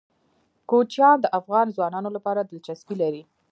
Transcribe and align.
کوچیان 0.69 1.17
د 1.21 1.25
افغان 1.39 1.67
ځوانانو 1.75 2.09
لپاره 2.15 2.41
دلچسپي 2.51 2.95
لري. 3.01 3.23